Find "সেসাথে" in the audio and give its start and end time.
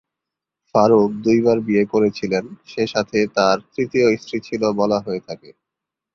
2.67-3.19